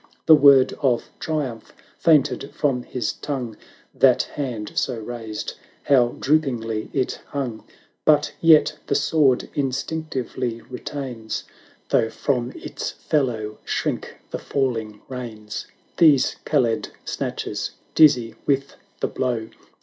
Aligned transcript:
The 0.25 0.33
word 0.33 0.73
of 0.81 1.11
triumph 1.19 1.73
fainted 1.99 2.49
from 2.55 2.81
his 2.81 3.13
tongue; 3.13 3.55
That 3.93 4.23
hand, 4.23 4.71
so 4.73 4.97
raised, 4.99 5.53
how 5.83 6.15
droopingly 6.19 6.89
it 6.91 7.21
hung! 7.27 7.59
1030 8.05 8.05
But 8.05 8.33
yet 8.41 8.75
the 8.87 8.95
sword 8.95 9.47
instinctively 9.53 10.59
retains, 10.61 11.43
Though 11.89 12.09
from 12.09 12.51
its 12.55 12.89
fellow 12.89 13.59
shrink 13.63 14.17
the 14.31 14.39
fall 14.39 14.75
ing 14.75 15.01
reins; 15.07 15.67
These 15.97 16.37
Kaled 16.45 16.89
snatches: 17.05 17.69
dizzy 17.93 18.33
with 18.47 18.75
the 19.01 19.07
blow. 19.07 19.49